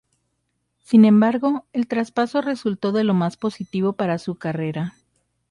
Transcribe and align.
Sin 0.79 1.05
embargo, 1.05 1.67
el 1.73 1.85
traspaso 1.85 2.41
resultó 2.41 2.91
de 2.91 3.03
lo 3.03 3.13
más 3.13 3.37
positivo 3.37 3.93
para 3.93 4.17
su 4.17 4.33
carrera. 4.33 4.95